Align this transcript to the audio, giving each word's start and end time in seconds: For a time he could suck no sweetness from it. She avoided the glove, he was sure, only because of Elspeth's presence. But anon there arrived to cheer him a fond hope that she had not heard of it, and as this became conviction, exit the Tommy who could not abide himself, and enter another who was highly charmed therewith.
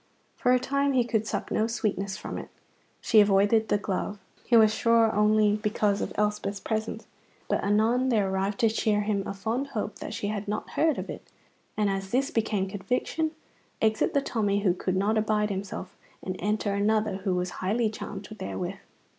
For 0.35 0.51
a 0.51 0.57
time 0.59 0.93
he 0.93 1.03
could 1.03 1.27
suck 1.27 1.51
no 1.51 1.67
sweetness 1.67 2.17
from 2.17 2.39
it. 2.39 2.49
She 3.01 3.19
avoided 3.19 3.67
the 3.69 3.77
glove, 3.77 4.17
he 4.43 4.57
was 4.57 4.73
sure, 4.73 5.13
only 5.13 5.57
because 5.57 6.01
of 6.01 6.11
Elspeth's 6.15 6.59
presence. 6.59 7.05
But 7.47 7.63
anon 7.63 8.09
there 8.09 8.27
arrived 8.27 8.57
to 8.61 8.69
cheer 8.69 9.01
him 9.01 9.21
a 9.27 9.33
fond 9.35 9.67
hope 9.67 9.97
that 9.97 10.15
she 10.15 10.29
had 10.29 10.47
not 10.47 10.71
heard 10.71 10.97
of 10.97 11.07
it, 11.11 11.29
and 11.77 11.87
as 11.87 12.09
this 12.09 12.31
became 12.31 12.67
conviction, 12.67 13.33
exit 13.79 14.15
the 14.15 14.21
Tommy 14.21 14.61
who 14.61 14.73
could 14.73 14.95
not 14.97 15.19
abide 15.19 15.51
himself, 15.51 15.95
and 16.23 16.35
enter 16.39 16.73
another 16.73 17.17
who 17.17 17.35
was 17.35 17.51
highly 17.61 17.87
charmed 17.91 18.27
therewith. 18.39 18.79